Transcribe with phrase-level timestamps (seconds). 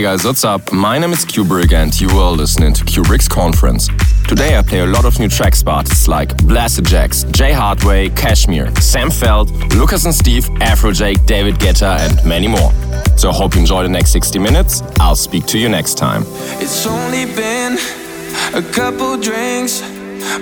[0.00, 0.72] Hey guys, what's up?
[0.72, 3.90] My name is Cuebrick and you are listening to Cuebrick's Conference.
[4.26, 8.80] Today I play a lot of new tracks by artists like Blasterjaxx, Jay Hardway, KSHMR,
[8.80, 12.72] Sam Feldt, Lucas and Steve, Afrojack, David Guetta, and many more.
[13.18, 14.82] So I hope you enjoy the next 60 minutes.
[15.00, 16.22] I'll speak to you next time.
[16.62, 17.76] It's only been
[18.54, 19.82] a couple drinks,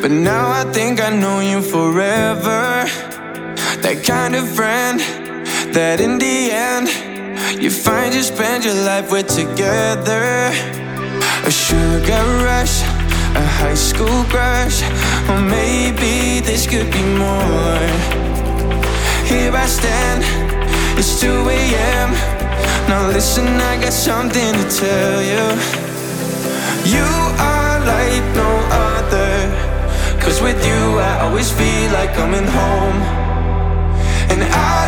[0.01, 2.87] but now I think I know you forever.
[3.83, 5.01] That kind of friend
[5.75, 7.08] that in the end
[7.57, 10.53] you find you spend your life with together.
[11.45, 12.83] A sugar rush,
[13.35, 14.83] a high school crush,
[15.31, 17.89] or maybe this could be more.
[19.25, 20.25] Here I stand,
[20.99, 22.11] it's 2 a.m.
[22.89, 25.45] Now listen, I got something to tell you.
[26.85, 28.51] You are like no
[28.93, 29.33] other.
[30.21, 32.99] Cause with you, I always feel like coming home.
[34.31, 34.88] And I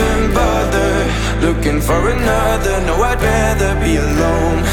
[0.00, 1.06] even bother
[1.40, 2.80] looking for another.
[2.86, 4.64] No, I'd rather be alone.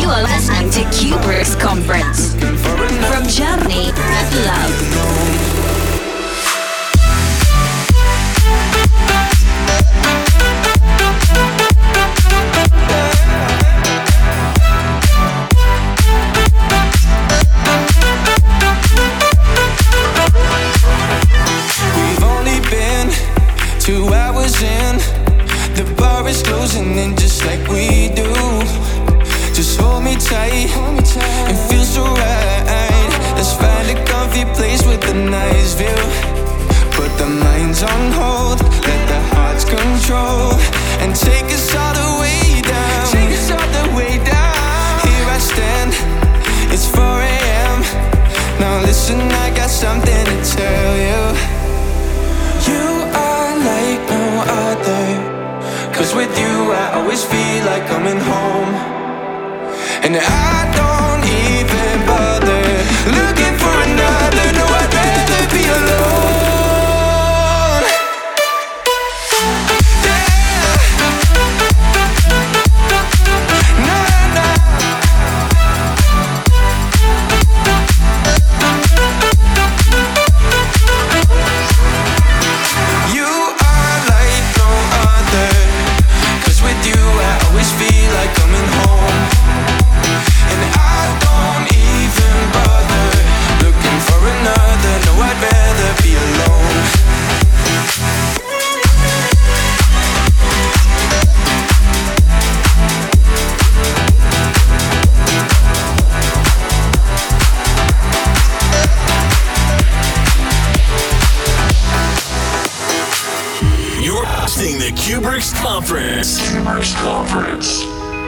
[0.00, 5.41] You are listening to Cuebrick's Conference from Germany with love.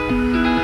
[0.07, 0.54] Each move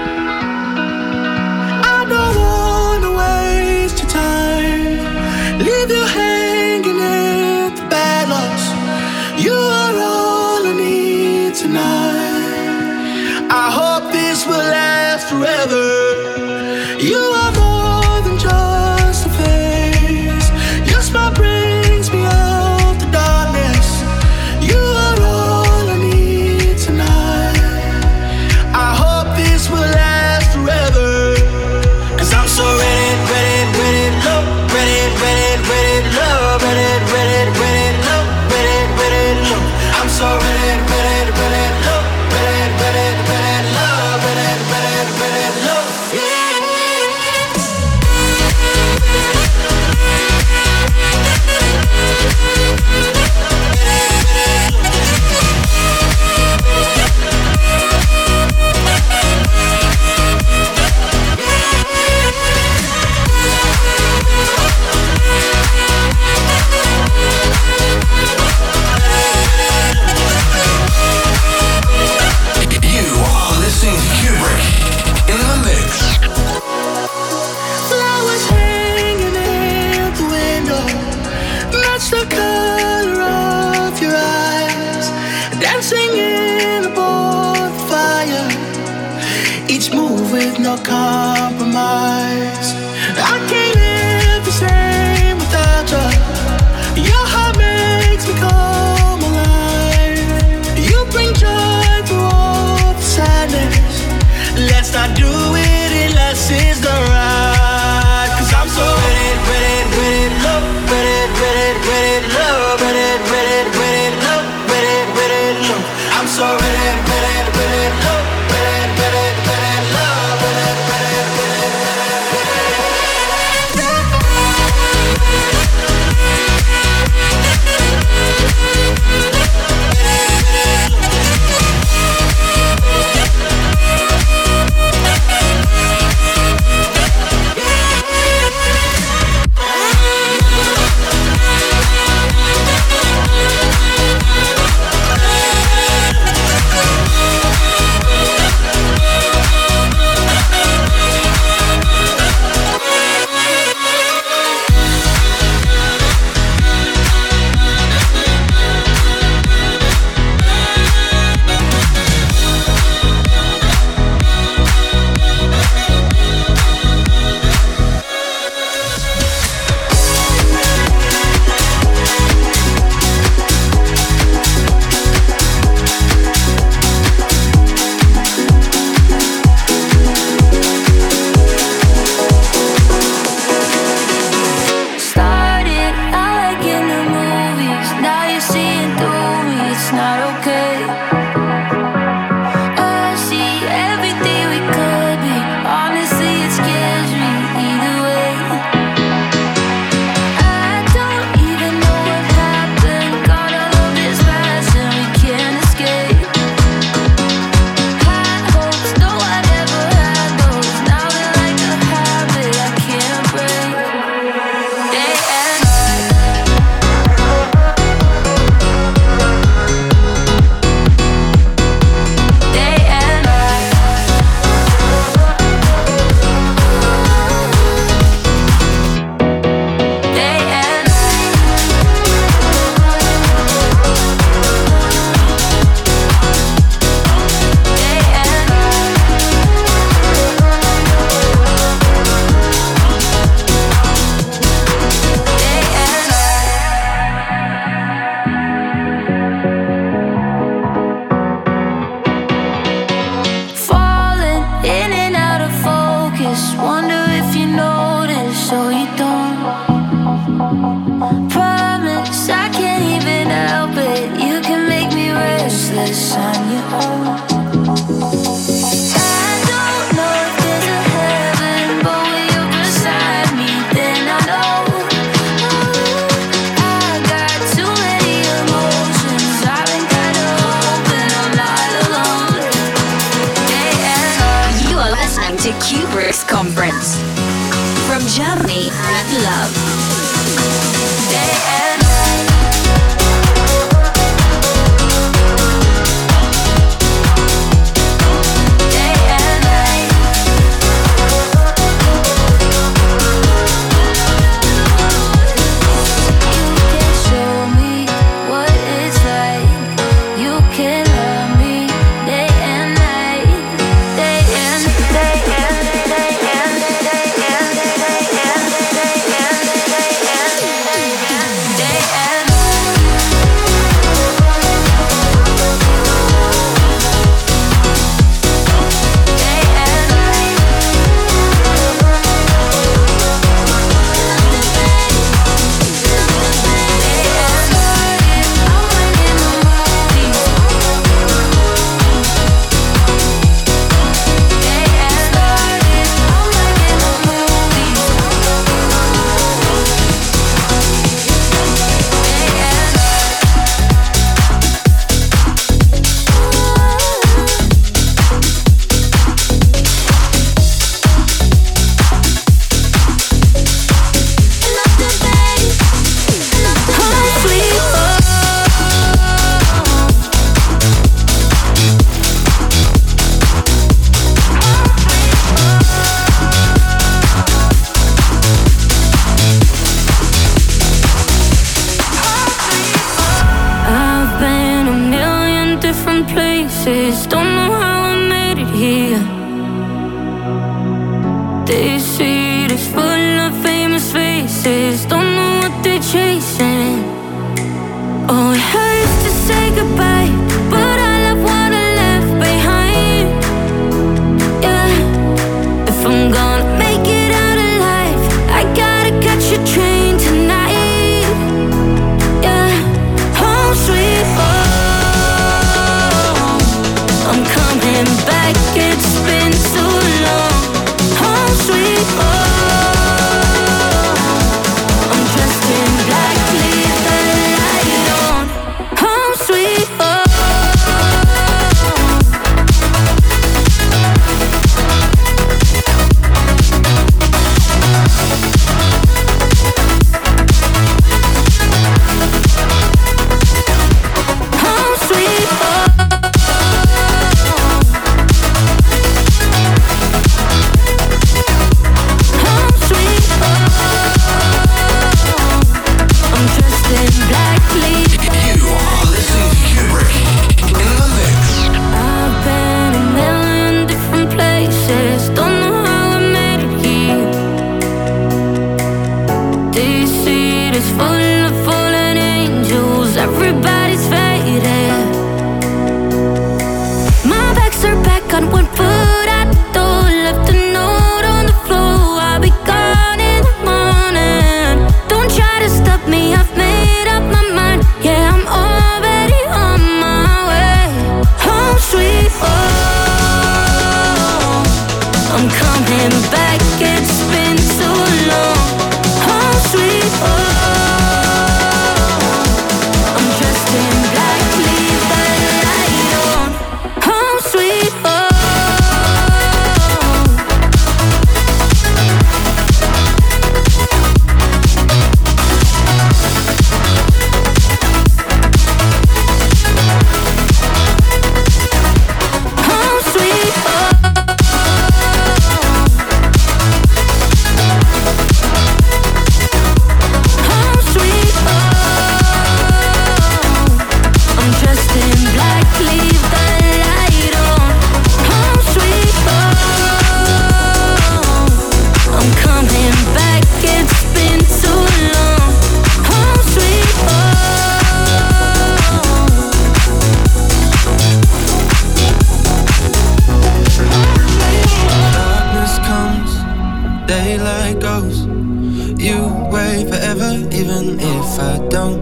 [561.61, 561.79] out.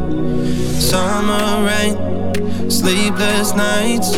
[0.91, 1.95] Summer rain,
[2.69, 4.09] sleepless nights.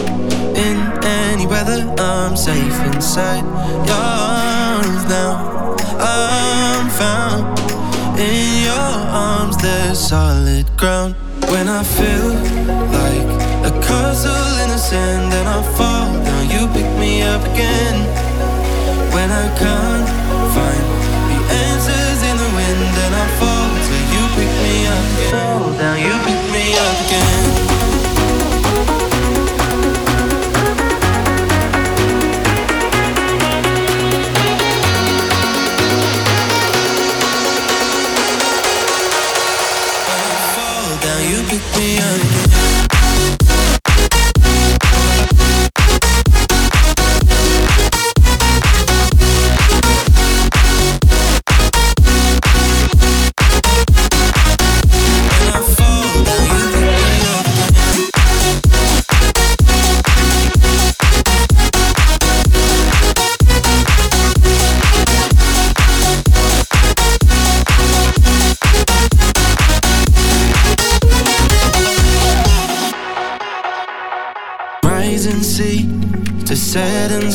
[0.65, 3.43] In any weather, I'm safe inside
[3.89, 5.75] your arms now.
[5.99, 7.43] I'm found
[8.19, 8.93] in your
[9.27, 11.15] arms, there's solid ground.
[11.53, 12.29] When I feel
[12.99, 13.27] like
[13.69, 16.43] a castle in the sand, then I fall down.
[16.53, 17.97] You pick me up again.
[19.15, 20.09] When I can't
[20.55, 21.00] find
[25.31, 27.50] fell down, you pick me up again.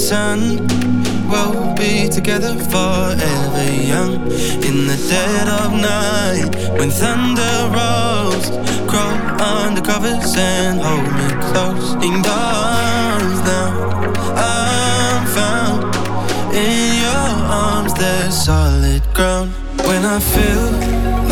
[0.07, 0.65] sun.
[1.29, 4.15] We'll be together forever young.
[4.69, 8.47] In the dead of night, when thunder rolls,
[8.87, 11.89] crawl under covers and hold me close.
[12.07, 12.39] In the
[12.71, 13.71] arms now,
[14.49, 15.83] I'm found.
[16.55, 17.29] In your
[17.67, 19.51] arms, there's solid ground.
[19.89, 20.67] When I feel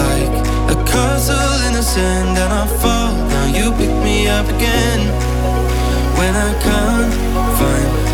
[0.02, 0.34] like
[0.74, 5.00] a castle in the sand and I fall, now you pick me up again.
[6.18, 7.14] When I can't
[7.58, 8.13] find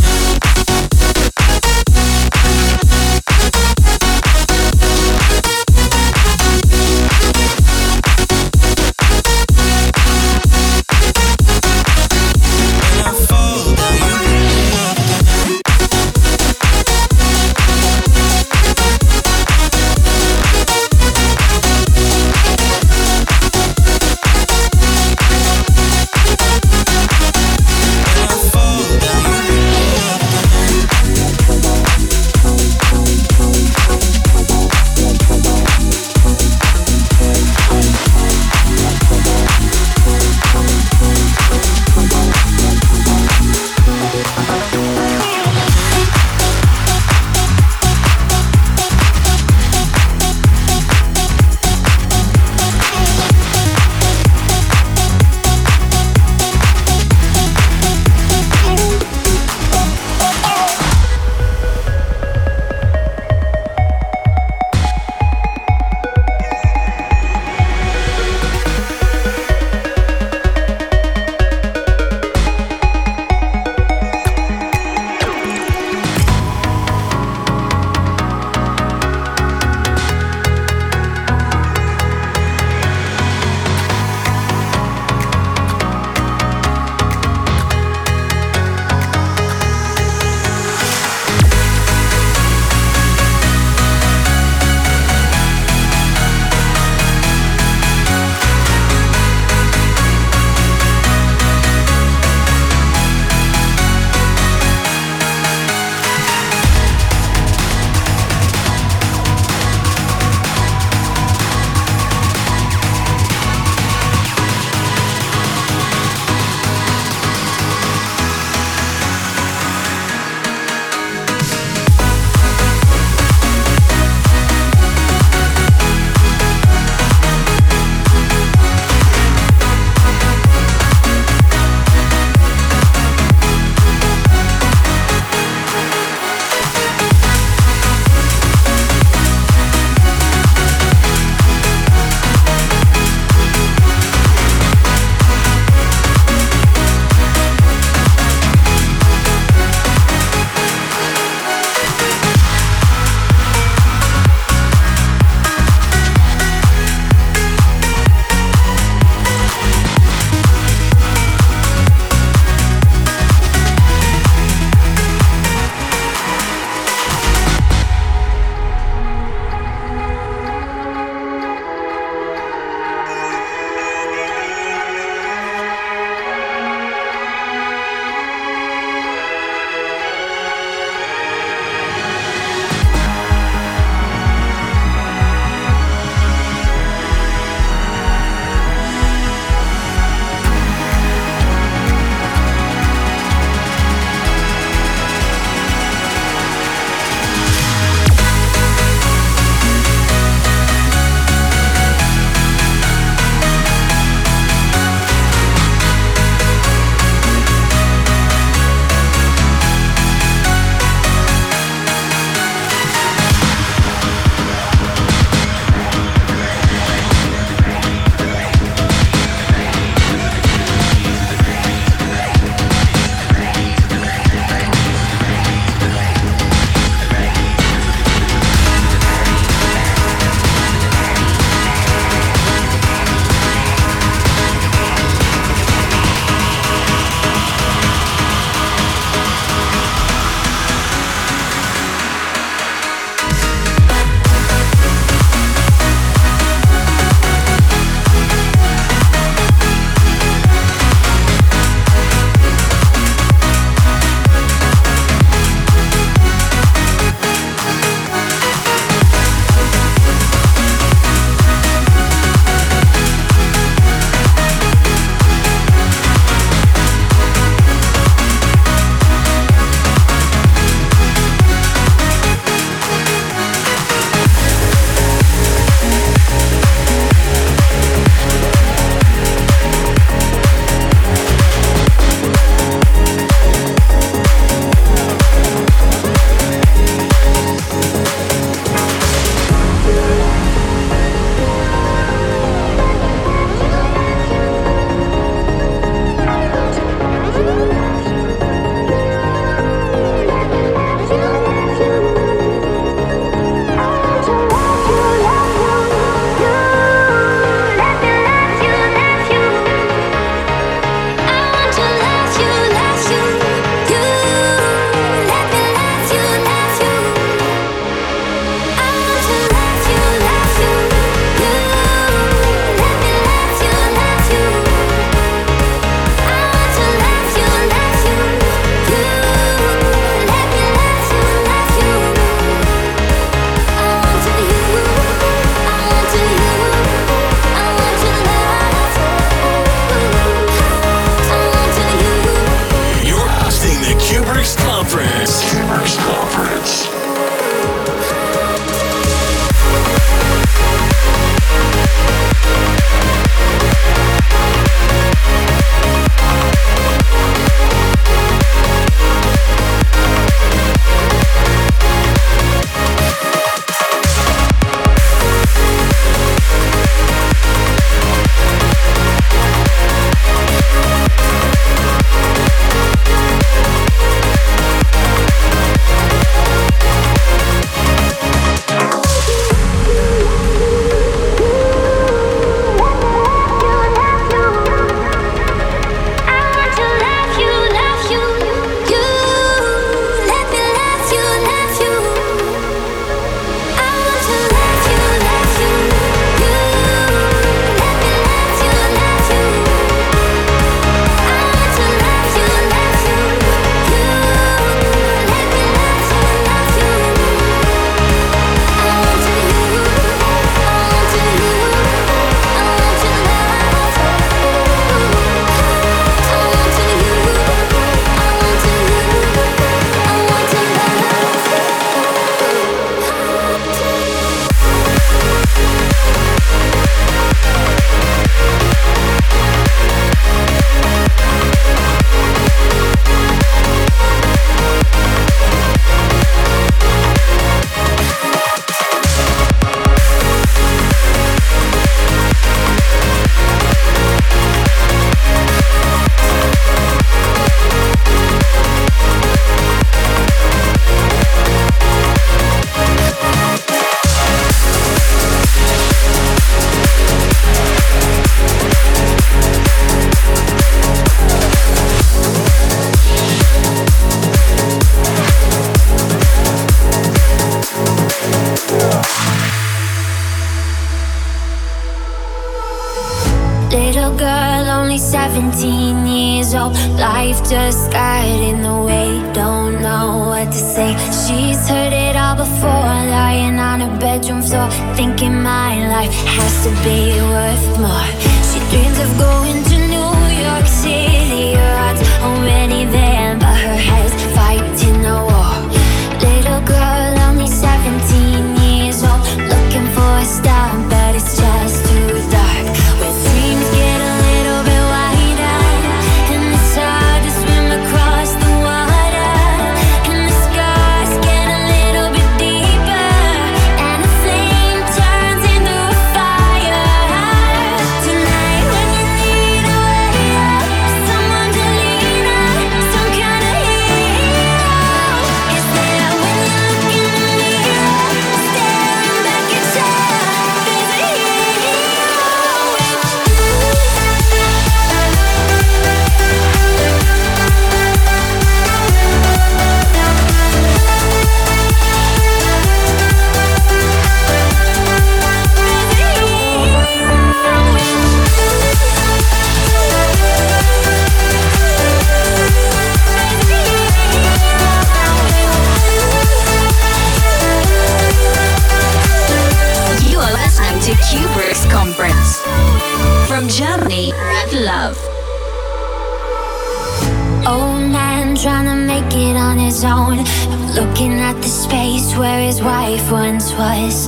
[573.81, 574.07] eyes.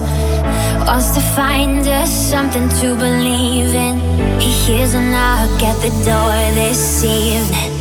[0.88, 4.00] Wants to find us something to believe in.
[4.40, 7.73] He hears a knock at the door this evening.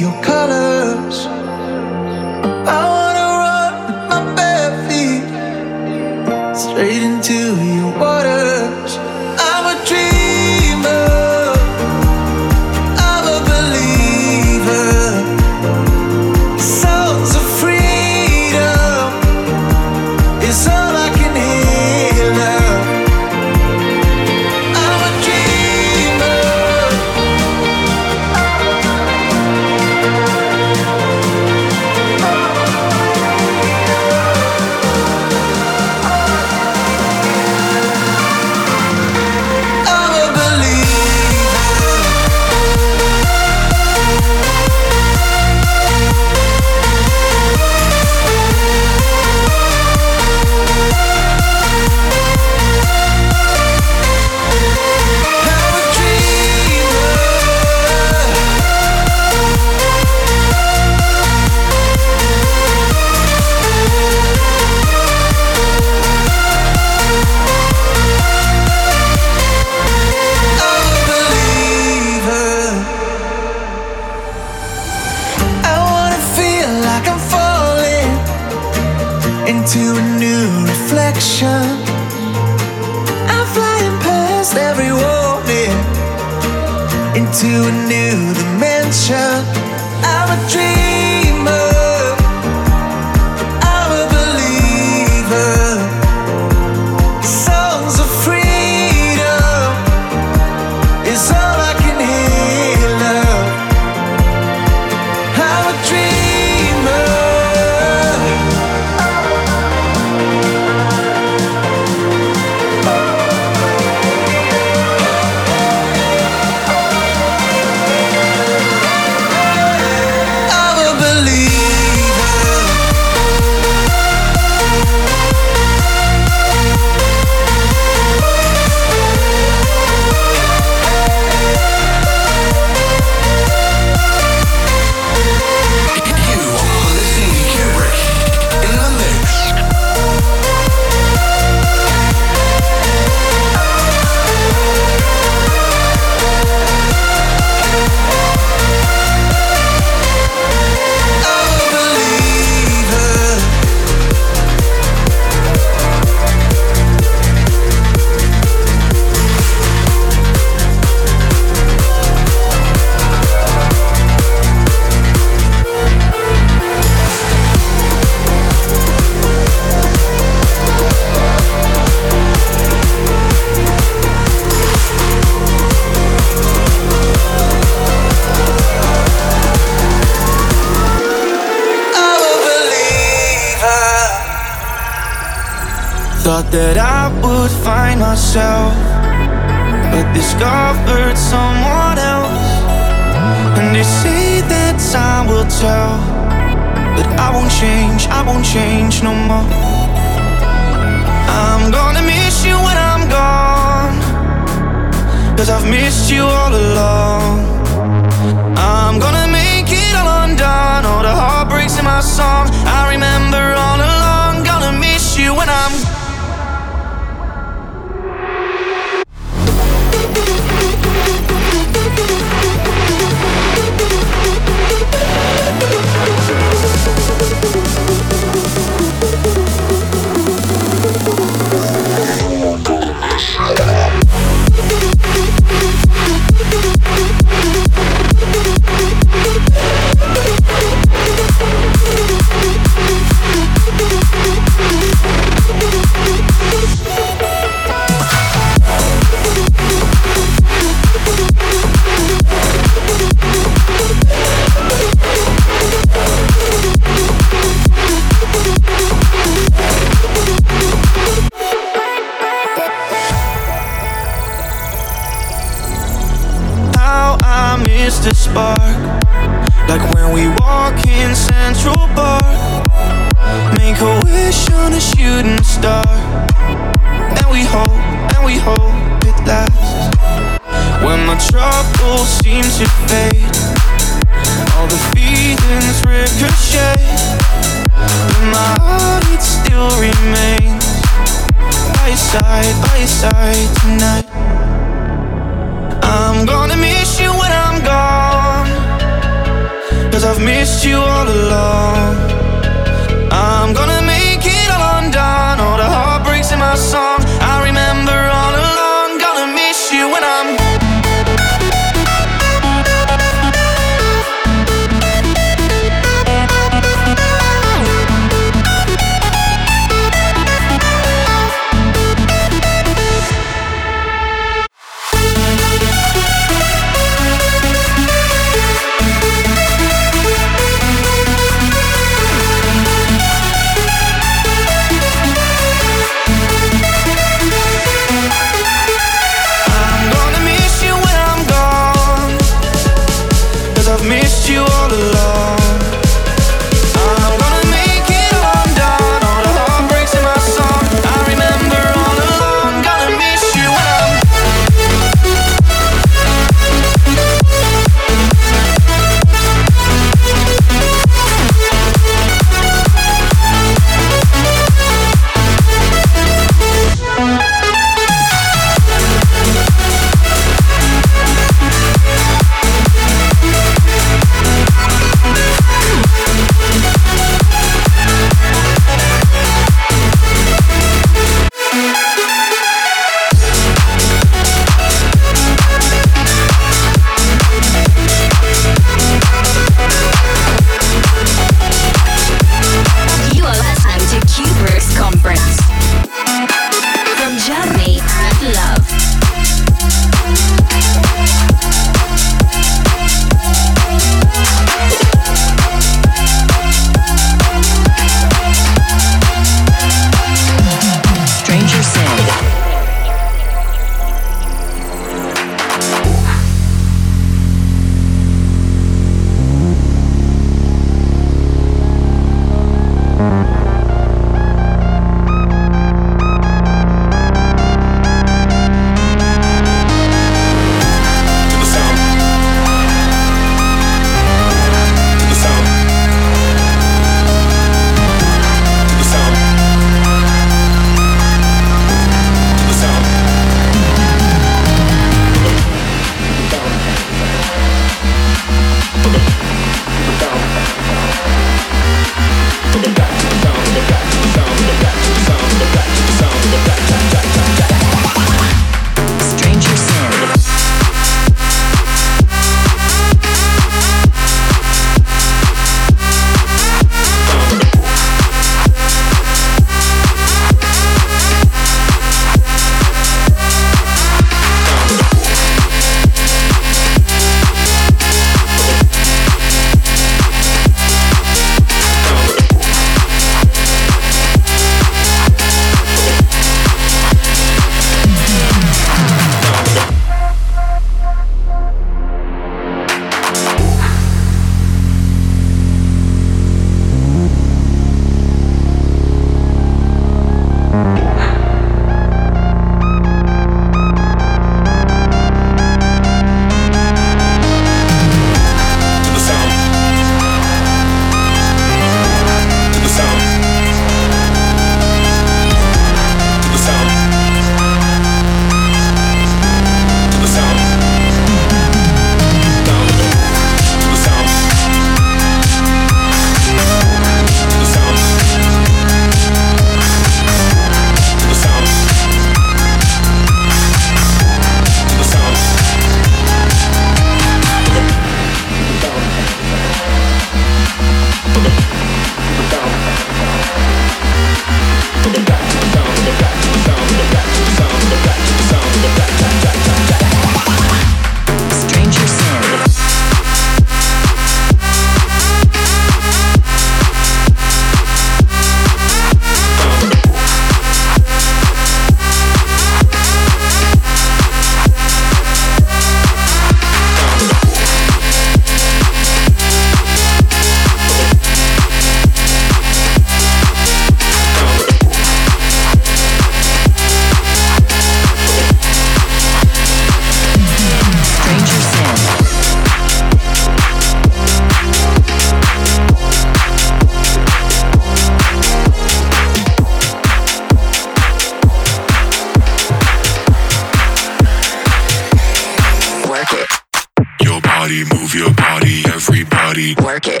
[597.44, 599.54] body, move your body, everybody.
[599.62, 600.00] Work it.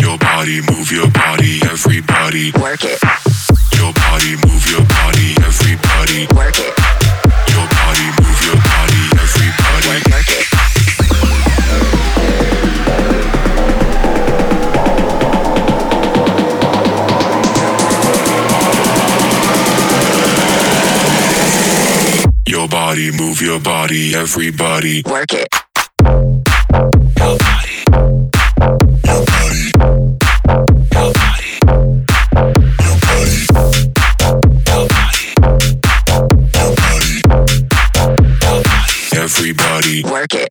[0.00, 2.50] Your body, move your body, everybody.
[2.60, 3.00] Work it.
[3.78, 6.26] Your body, move your body, everybody.
[6.34, 6.74] Work it.
[7.54, 9.86] Your body, move your body, everybody.
[9.86, 10.46] Work, work it.
[22.48, 25.02] Your body, move your body, everybody.
[25.06, 25.55] Work it.
[40.10, 40.45] Work it.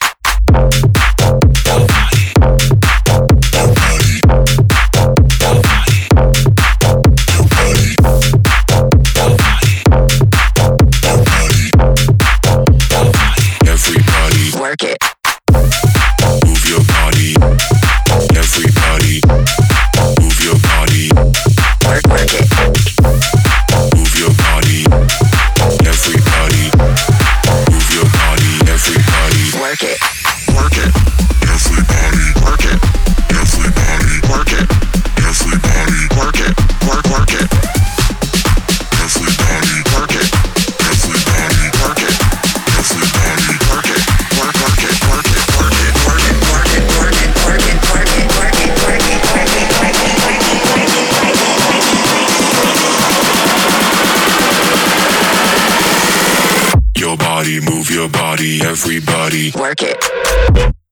[58.46, 59.50] everybody.
[59.58, 59.98] Work it.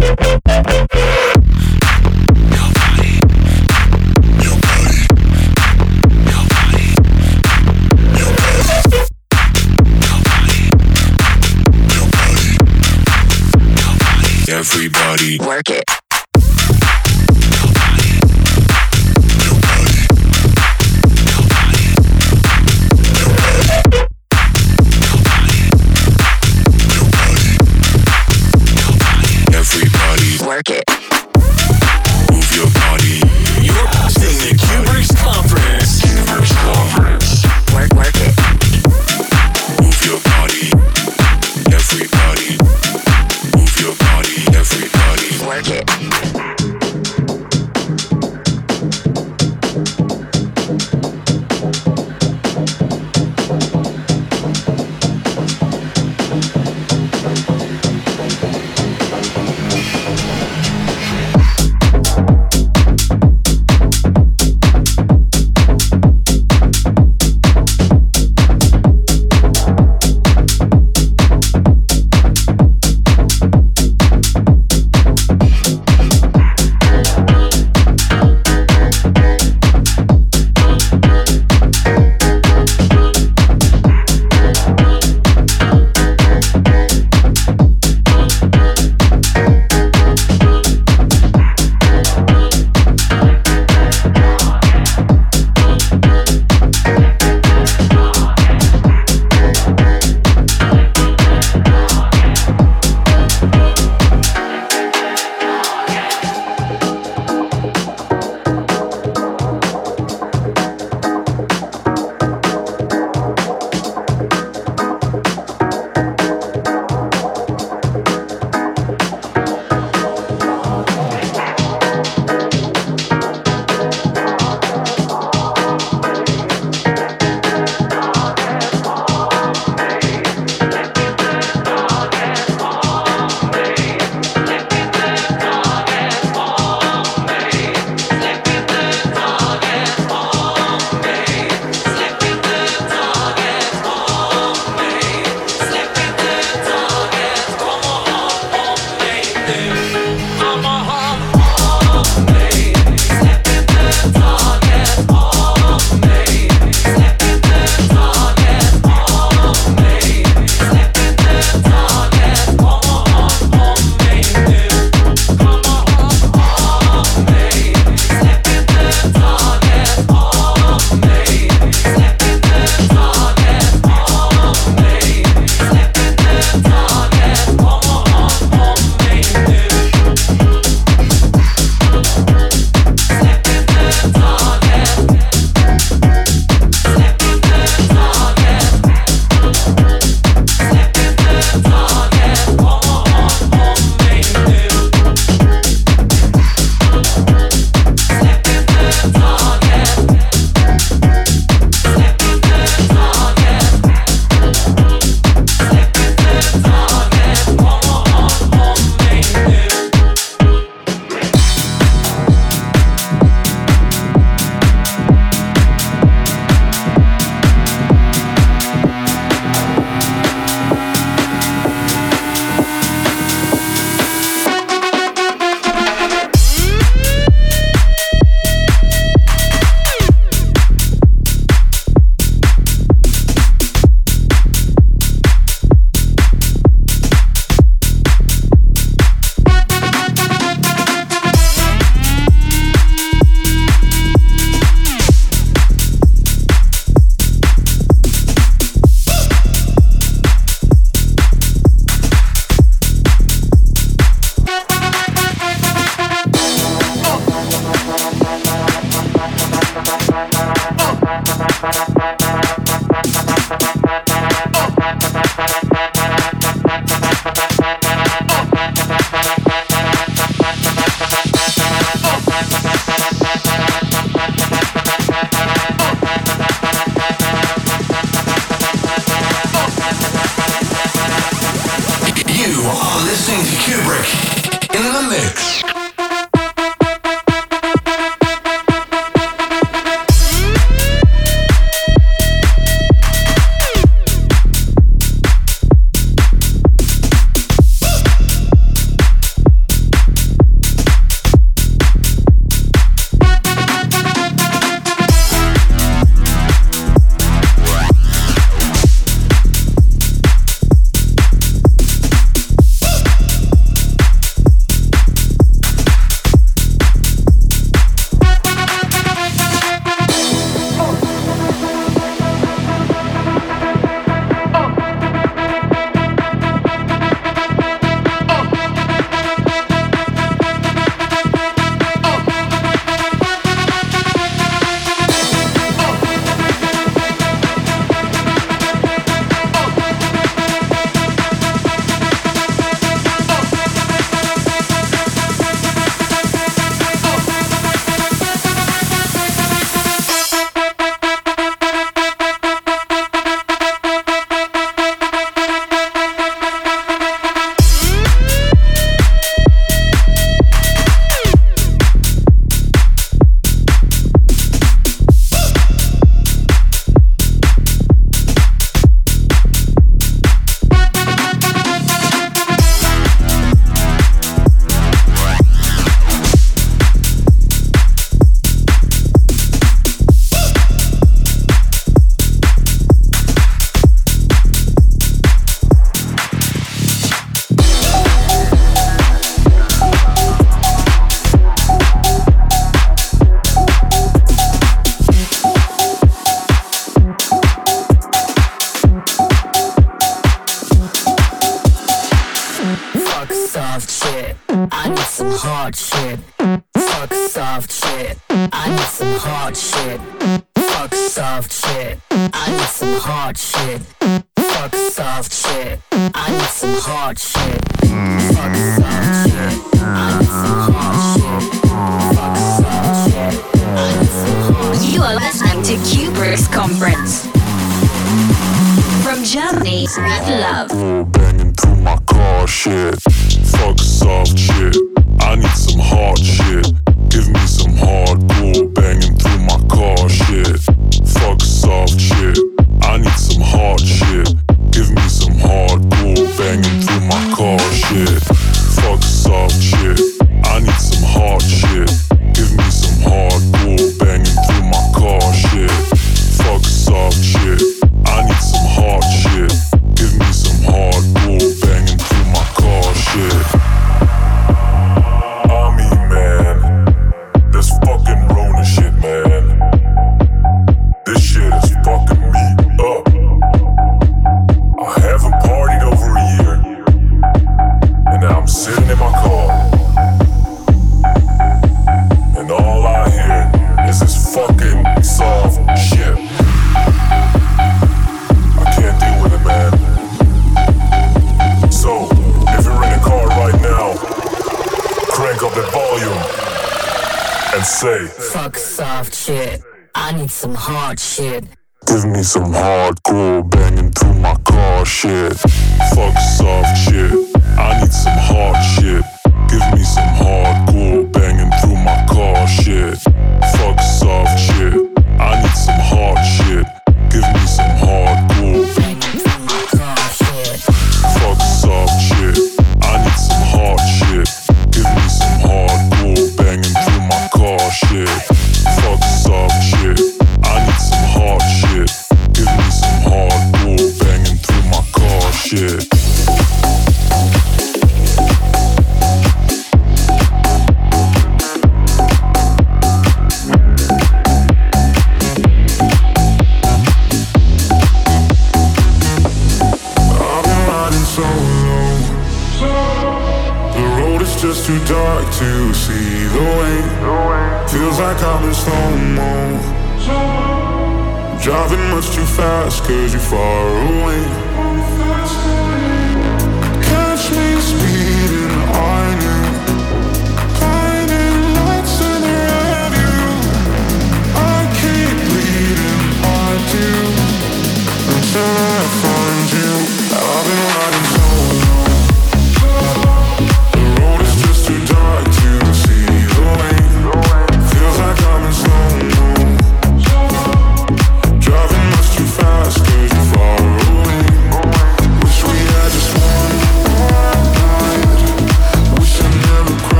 [0.00, 0.88] Your body.
[4.40, 5.04] Your body.
[6.30, 6.96] Your body.
[13.76, 14.32] Your body.
[14.48, 15.38] Everybody.
[15.40, 15.84] Work it.
[30.66, 30.93] market.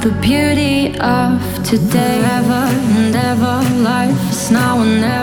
[0.00, 2.20] the beauty of today.
[2.38, 2.64] Ever
[2.96, 5.19] and ever, life is now and ever.